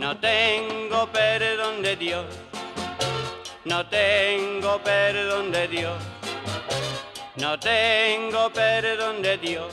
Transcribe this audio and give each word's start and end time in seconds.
No 0.00 0.16
tengo 0.16 1.06
perdón 1.12 1.82
de 1.82 1.94
Dios, 1.94 2.24
no 3.66 3.86
tengo 3.86 4.78
perdón 4.82 5.52
de 5.52 5.68
Dios, 5.68 5.92
no 7.36 7.60
tengo 7.60 8.50
perdón 8.50 9.20
de 9.20 9.36
Dios. 9.36 9.66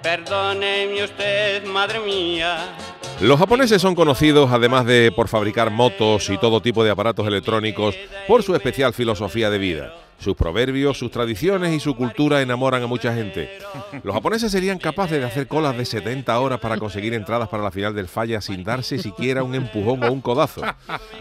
Perdóneme 0.00 1.02
usted, 1.02 1.64
madre 1.64 1.98
mía. 1.98 2.76
Los 3.20 3.40
japoneses 3.40 3.82
son 3.82 3.96
conocidos, 3.96 4.52
además 4.52 4.86
de 4.86 5.10
por 5.10 5.26
fabricar 5.26 5.72
motos 5.72 6.30
y 6.30 6.38
todo 6.38 6.62
tipo 6.62 6.84
de 6.84 6.92
aparatos 6.92 7.26
electrónicos, 7.26 7.96
por 8.28 8.44
su 8.44 8.54
especial 8.54 8.94
filosofía 8.94 9.50
de 9.50 9.58
vida. 9.58 10.03
Sus 10.24 10.36
proverbios, 10.36 10.96
sus 10.96 11.10
tradiciones 11.10 11.74
y 11.74 11.80
su 11.80 11.94
cultura 11.94 12.40
enamoran 12.40 12.82
a 12.82 12.86
mucha 12.86 13.14
gente. 13.14 13.58
Los 14.02 14.14
japoneses 14.14 14.50
serían 14.50 14.78
capaces 14.78 15.18
de 15.18 15.26
hacer 15.26 15.46
colas 15.46 15.76
de 15.76 15.84
70 15.84 16.40
horas 16.40 16.60
para 16.60 16.78
conseguir 16.78 17.12
entradas 17.12 17.46
para 17.50 17.62
la 17.62 17.70
final 17.70 17.94
del 17.94 18.08
falla 18.08 18.40
sin 18.40 18.64
darse 18.64 18.96
siquiera 18.96 19.44
un 19.44 19.54
empujón 19.54 20.02
o 20.02 20.10
un 20.10 20.22
codazo. 20.22 20.62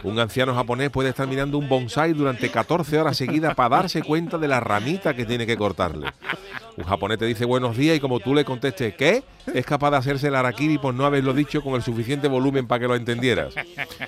Un 0.03 0.19
anciano 0.19 0.55
japonés 0.55 0.89
puede 0.89 1.09
estar 1.09 1.27
mirando 1.27 1.57
un 1.57 1.67
bonsai 1.67 2.13
durante 2.13 2.49
14 2.49 2.97
horas 2.97 3.17
seguidas 3.17 3.55
para 3.55 3.75
darse 3.75 4.03
cuenta 4.03 4.37
de 4.37 4.47
la 4.47 4.61
ramita 4.61 5.13
que 5.13 5.25
tiene 5.25 5.45
que 5.45 5.57
cortarle. 5.57 6.07
Un 6.77 6.83
japonés 6.83 7.19
te 7.19 7.25
dice 7.25 7.45
buenos 7.45 7.77
días 7.77 7.97
y 7.97 7.99
como 7.99 8.19
tú 8.19 8.33
le 8.33 8.45
contestes 8.45 8.95
¿qué? 8.95 9.23
Es 9.53 9.65
capaz 9.65 9.91
de 9.91 9.97
hacerse 9.97 10.27
el 10.27 10.35
arakiri 10.35 10.77
por 10.77 10.93
no 10.93 11.05
haberlo 11.05 11.33
dicho 11.33 11.61
con 11.61 11.73
el 11.75 11.83
suficiente 11.83 12.27
volumen 12.27 12.67
para 12.67 12.79
que 12.79 12.87
lo 12.87 12.95
entendieras. 12.95 13.53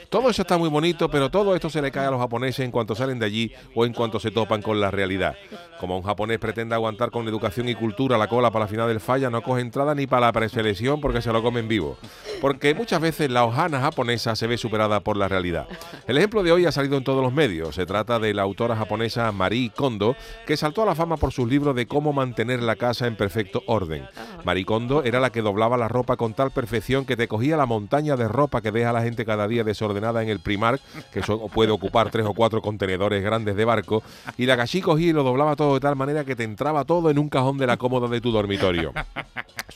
Todo 0.10 0.30
eso 0.30 0.44
está 0.44 0.58
muy 0.58 0.70
bonito, 0.70 1.10
pero 1.10 1.30
todo 1.30 1.56
esto 1.56 1.70
se 1.70 1.82
le 1.82 1.92
cae 1.92 2.08
a 2.08 2.12
los 2.12 2.20
japoneses 2.20 2.66
en 2.66 2.72
cuanto 2.72 2.96
salen 2.96 3.20
de 3.20 3.26
allí 3.26 3.52
o 3.76 3.86
en 3.86 3.94
cuanto 3.94 4.20
se 4.20 4.32
topan 4.32 4.62
con 4.62 4.80
la 4.80 4.92
realidad. 4.92 5.36
Como 5.80 5.98
un 5.98 6.04
japonés 6.04 6.40
pretende 6.40 6.74
aguantar 6.74 7.12
con 7.12 7.28
educación 7.28 7.68
y 7.68 7.76
cultura 7.76 8.18
la 8.18 8.28
cola 8.28 8.50
para 8.50 8.66
la 8.66 8.70
final 8.70 8.88
del 8.88 9.02
falla, 9.02 9.30
no 9.30 9.42
coge 9.42 9.62
entrada 9.62 9.94
ni 9.94 10.08
para 10.08 10.28
la 10.28 10.34
preselección 10.34 11.02
porque 11.02 11.22
se 11.22 11.32
lo 11.32 11.44
comen 11.44 11.68
vivo. 11.68 11.98
Porque 12.46 12.76
muchas 12.76 13.02
veces 13.02 13.32
la 13.32 13.44
hojana 13.44 13.82
japonesa 13.82 14.36
se 14.36 14.46
ve 14.46 14.60
superada 14.60 15.00
por 15.00 15.18
la 15.18 15.28
realidad. 15.28 15.68
El 16.06 16.20
ejemplo 16.20 16.44
de 16.44 16.52
hoy 16.52 16.68
ha 16.68 16.72
salido 16.72 16.96
en 16.96 17.04
todos 17.04 17.24
los 17.24 17.34
medios. 17.34 17.74
Se 17.74 17.88
trata 17.88 18.20
de 18.20 18.36
la 18.36 18.44
autora 18.44 18.76
japonesa 18.76 19.32
Marie 19.32 19.72
Kondo, 19.76 20.16
que 20.46 20.56
saltó 20.56 20.84
a 20.84 20.86
la 20.86 20.94
fama 20.94 21.18
por 21.18 21.32
sus 21.32 21.50
libros 21.50 21.76
de 21.76 21.88
cómo 21.88 22.14
mantener 22.14 22.62
la 22.62 22.76
casa 22.76 23.08
en 23.08 23.16
perfecto 23.16 23.64
orden. 23.66 24.06
Marie 24.44 24.64
Kondo 24.64 25.04
era 25.04 25.20
la 25.20 25.32
que 25.32 25.42
doblaba 25.42 25.76
la 25.76 25.88
ropa 25.88 26.18
con 26.18 26.36
tal 26.36 26.52
perfección 26.52 27.06
que 27.06 27.18
te 27.18 27.28
cogía 27.28 27.58
la 27.58 27.66
montaña 27.66 28.16
de 28.16 28.28
ropa 28.28 28.62
que 28.62 28.72
deja 28.72 28.94
la 28.94 29.02
gente 29.02 29.26
cada 29.26 29.48
día 29.48 29.64
desordenada 29.64 30.22
en 30.22 30.30
el 30.30 30.40
Primark, 30.40 30.80
que 31.12 31.22
eso 31.22 31.48
puede 31.48 31.72
ocupar 31.72 32.12
tres 32.12 32.28
o 32.28 32.36
cuatro 32.36 32.62
contenedores 32.62 33.24
grandes 33.24 33.56
de 33.56 33.66
barco, 33.66 34.04
y 34.38 34.46
la 34.46 34.56
gachi 34.56 34.82
cogía 34.82 35.10
y 35.10 35.14
lo 35.14 35.24
doblaba 35.24 35.56
todo 35.56 35.74
de 35.74 35.80
tal 35.80 35.96
manera 35.96 36.26
que 36.26 36.36
te 36.36 36.44
entraba 36.44 36.86
todo 36.86 37.10
en 37.10 37.18
un 37.18 37.28
cajón 37.28 37.58
de 37.58 37.66
la 37.66 37.78
cómoda 37.78 38.08
de 38.08 38.22
tu 38.22 38.32
dormitorio. 38.32 38.94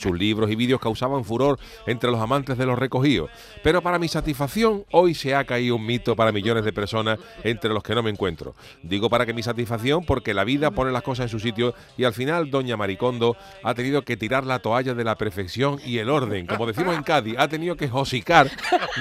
Sus 0.00 0.18
libros 0.18 0.50
y 0.50 0.56
vídeos 0.56 0.80
causaban 0.80 1.24
furor 1.26 1.58
entre 1.86 2.10
los 2.10 2.20
amantes 2.20 2.56
de 2.56 2.64
los 2.64 2.78
recogidos. 2.78 3.30
Pero 3.62 3.82
para 3.82 3.98
mi 3.98 4.08
satisfacción, 4.08 4.86
hoy 4.92 5.12
se 5.14 5.34
ha 5.34 5.44
caído 5.44 5.76
un 5.76 5.84
mito 5.84 6.16
para 6.16 6.32
millones 6.32 6.64
de 6.64 6.72
personas 6.72 7.18
entre 7.44 7.74
los 7.74 7.82
que 7.82 7.94
no 7.94 8.02
me 8.02 8.08
encuentro. 8.08 8.54
Digo 8.82 9.10
para 9.10 9.26
que 9.26 9.34
mi 9.34 9.42
satisfacción 9.42 10.04
porque 10.06 10.32
la 10.32 10.44
vida 10.44 10.70
pone 10.70 10.90
las 10.90 11.02
cosas 11.02 11.24
en 11.24 11.28
su 11.28 11.38
sitio 11.38 11.74
y 11.98 12.04
al 12.04 12.14
final 12.14 12.50
doña 12.50 12.78
Maricondo 12.78 13.36
ha 13.62 13.74
tenido 13.74 14.00
que 14.02 14.16
tirar 14.16 14.46
la 14.46 14.60
toalla 14.60 14.94
de 14.94 15.04
la 15.04 15.16
perfección 15.16 15.78
y 15.84 15.98
el 15.98 16.08
orden. 16.08 16.46
Como 16.46 16.66
decimos 16.66 16.96
en 16.96 17.02
Cádiz, 17.02 17.34
ha 17.38 17.48
tenido 17.48 17.76
que 17.76 17.88
josicar 17.88 18.50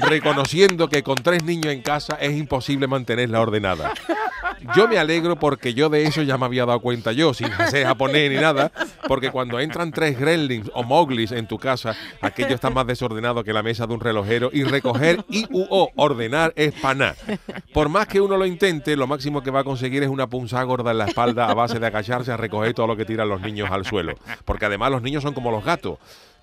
reconociendo 0.02 0.90
que 0.90 1.02
con 1.02 1.16
tres 1.16 1.46
niños 1.46 1.74
en 1.74 1.82
casa 1.82 2.18
es 2.20 2.38
imposible 2.38 2.88
mantenerla 2.88 3.40
ordenada. 3.40 3.94
Yo 4.76 4.88
me 4.88 4.98
alegro 4.98 5.38
porque 5.38 5.74
yo 5.74 5.90
de 5.90 6.04
eso 6.04 6.22
ya 6.22 6.38
me 6.38 6.46
había 6.46 6.66
dado 6.66 6.80
cuenta 6.80 7.12
yo, 7.12 7.34
sin 7.34 7.50
ser 7.70 7.86
japonés 7.86 8.32
ni 8.32 8.38
nada, 8.38 8.72
porque 9.08 9.32
cuando 9.32 9.60
entran 9.60 9.92
tres 9.92 10.20
gremlins 10.20 10.70
o 10.74 10.84
moglis 10.84 11.32
en 11.32 11.48
tu 11.48 11.58
casa, 11.58 11.96
aquello 12.22 12.56
está 12.56 12.70
más 12.70 12.88
desordenado 12.88 13.44
que 13.44 13.54
la 13.54 13.64
mesa 13.64 13.88
de 13.88 13.94
un 13.94 14.00
relojero 14.00 14.50
y 14.54 14.64
recoger 14.64 15.24
y 15.30 15.46
o 15.52 15.90
ordenar 15.96 16.54
es 16.56 16.74
paná. 16.74 17.16
Por 17.74 17.90
más 17.90 18.08
que 18.08 18.22
uno 18.22 18.38
lo 18.38 18.46
intente, 18.46 18.96
lo 18.96 19.08
máximo 19.08 19.42
que 19.42 19.52
va 19.52 19.62
a 19.62 19.64
conseguir 19.64 20.04
es 20.04 20.10
una 20.10 20.28
punzada 20.28 20.64
gorda 20.64 20.92
en 20.92 20.98
la 20.98 21.06
espalda 21.06 21.50
a 21.50 21.54
base 21.54 21.80
de 21.80 21.88
agacharse 21.88 22.32
a 22.32 22.38
recoger 22.38 22.74
todo 22.74 22.88
lo 22.88 22.98
que 22.98 23.06
tiran 23.06 23.30
los 23.30 23.42
niños 23.42 23.70
al 23.72 23.86
suelo. 23.86 24.16
Porque 24.46 24.66
además 24.66 24.92
los 24.92 25.02
niños 25.02 25.24
son 25.24 25.34
como 25.34 25.52
los 25.52 25.64
gatos 25.64 25.98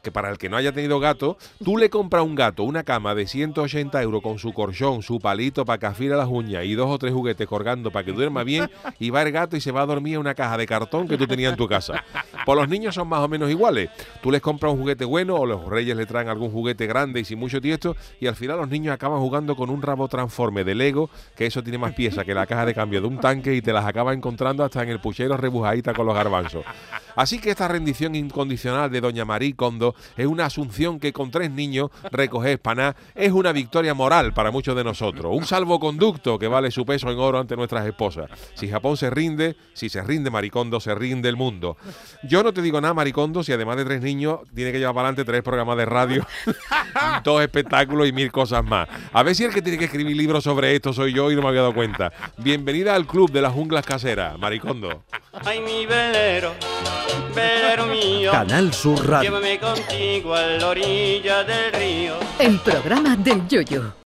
que 0.07 0.13
para 0.13 0.31
el 0.31 0.39
que 0.39 0.49
no 0.49 0.57
haya 0.57 0.71
tenido 0.71 1.01
gato, 1.01 1.37
tú 1.65 1.77
le 1.77 1.91
compras 1.91 2.23
un 2.23 2.37
gato, 2.37 2.63
una 2.63 2.85
cama 2.85 3.17
de 3.17 3.27
180 3.27 4.01
euros 4.03 4.23
con 4.23 4.39
su 4.39 4.53
corchón, 4.53 5.03
su 5.03 5.19
palito 5.19 5.65
para 5.65 5.81
que 5.81 5.87
afile 5.87 6.15
las 6.15 6.29
uñas 6.29 6.65
y 6.65 6.77
dos 6.77 6.89
o 6.89 6.97
tres 6.97 7.13
juguetes 7.13 7.49
colgando 7.49 7.91
para 7.91 8.05
que 8.05 8.13
duerma 8.13 8.45
bien, 8.45 8.71
y 9.01 9.11
va 9.11 9.23
el 9.23 9.33
gato 9.33 9.57
y 9.57 9.61
se 9.61 9.73
va 9.73 9.83
a 9.83 9.87
dormir 9.87 10.15
en 10.15 10.21
una 10.21 10.37
caja 10.37 10.57
de 10.59 10.65
cartón 10.65 11.09
que 11.09 11.19
tú 11.19 11.27
tenías 11.27 11.51
en 11.51 11.57
tu 11.57 11.67
casa. 11.67 12.05
Pues 12.47 12.57
los 12.57 12.69
niños 12.69 12.95
son 12.95 13.09
más 13.09 13.19
o 13.19 13.29
menos 13.29 13.51
iguales. 13.51 13.91
Tú 14.23 14.31
les 14.31 14.41
compras 14.41 14.73
un 14.73 14.79
juguete 14.79 15.05
bueno 15.05 15.35
o 15.35 15.47
los 15.47 15.65
reyes 15.65 15.97
le 15.97 16.07
traen 16.07 16.29
algún 16.29 16.53
juguete 16.53 16.87
grande 16.87 17.19
y 17.19 17.25
sin 17.25 17.41
mucho 17.41 17.61
tiesto, 17.61 17.97
y 18.21 18.29
al 18.29 18.37
final 18.37 18.59
los 18.59 18.69
niños 18.69 18.95
acaban 18.95 19.19
jugando 19.19 19.57
con 19.57 19.69
un 19.69 19.83
rabo 19.83 20.07
transforme 20.07 20.63
de 20.63 20.77
Lego, 20.77 21.11
que 21.35 21.47
eso 21.47 21.61
tiene 21.65 21.77
más 21.77 21.93
piezas 21.95 22.25
que 22.25 22.35
la 22.35 22.47
caja 22.47 22.65
de 22.65 22.73
cambio 22.73 23.01
de 23.01 23.09
un 23.09 23.19
tanque 23.19 23.53
y 23.53 23.63
te 23.63 23.73
las 23.73 23.85
acaba 23.85 24.15
encontrando 24.15 24.63
hasta 24.63 24.81
en 24.85 24.91
el 24.91 25.01
puchero 25.01 25.37
rebujadita 25.37 25.93
con 25.93 26.07
los 26.07 26.15
garbanzos. 26.15 26.65
Así 27.17 27.41
que 27.41 27.51
esta 27.51 27.67
rendición 27.67 28.15
incondicional 28.15 28.91
de 28.91 29.01
Doña 29.01 29.25
Marí 29.25 29.55
Kondo 29.55 29.97
es 30.17 30.27
una 30.27 30.45
asunción 30.45 31.01
que 31.01 31.13
con 31.13 31.31
tres 31.31 31.51
niños 31.51 31.91
recoger 32.13 32.61
paná 32.61 32.95
es 33.15 33.33
una 33.33 33.53
victoria 33.53 33.95
moral 33.95 34.35
para 34.35 34.51
muchos 34.53 34.77
de 34.77 34.85
nosotros, 34.85 35.35
un 35.35 35.47
salvoconducto 35.47 36.39
que 36.39 36.47
vale 36.47 36.71
su 36.71 36.85
peso 36.85 37.11
en 37.11 37.19
oro 37.19 37.41
ante 37.41 37.57
nuestras 37.57 37.87
esposas. 37.87 38.31
Si 38.55 38.69
Japón 38.69 38.97
se 38.99 39.11
rinde, 39.11 39.57
si 39.73 39.89
se 39.89 40.03
rinde 40.03 40.31
Maricondo, 40.31 40.79
se 40.79 40.95
rinde 40.95 41.29
el 41.29 41.37
mundo. 41.37 41.77
Yo 42.37 42.43
no 42.43 42.53
te 42.53 42.61
digo 42.61 42.79
nada, 42.83 42.93
Maricondo, 42.93 43.43
si 43.43 43.51
además 43.51 43.79
de 43.79 43.87
tres 43.87 44.03
niños 44.03 44.41
tiene 44.55 44.71
que 44.71 44.79
llevar 44.79 44.95
para 44.95 45.09
adelante 45.09 45.25
tres 45.25 45.43
programas 45.43 45.79
de 45.79 45.87
radio, 45.87 46.27
dos 47.25 47.41
espectáculos 47.41 48.07
y 48.07 48.13
mil 48.13 48.31
cosas 48.31 48.63
más. 48.63 48.87
A 49.11 49.23
ver 49.23 49.35
si 49.35 49.45
el 49.45 49.55
que 49.55 49.63
tiene 49.63 49.79
que 49.79 49.87
escribir 49.87 50.15
libros 50.15 50.45
sobre 50.45 50.75
esto 50.75 50.93
soy 50.93 51.15
yo 51.15 51.33
y 51.33 51.35
no 51.35 51.41
me 51.41 51.49
había 51.49 51.63
dado 51.63 51.73
cuenta. 51.73 52.13
Bienvenida 52.37 52.95
al 52.95 53.07
club 53.07 53.33
de 53.33 53.41
las 53.41 53.55
junglas 53.55 53.87
caseras, 53.87 54.39
Maricondo. 54.39 55.03
Ay, 55.47 55.61
mi 55.61 55.87
velero, 55.87 56.53
velero 57.35 57.87
mío. 57.87 58.33
Canal 58.33 58.71
Sur 58.75 59.09
Radio. 59.09 59.31
Llévame 59.31 59.59
contigo 59.59 60.35
a 60.35 60.43
la 60.43 60.69
orilla 60.69 61.43
del 61.43 61.73
río. 61.73 62.17
El 62.39 62.59
programa 62.59 63.17
del 63.17 63.49
Yoyo. 63.49 63.97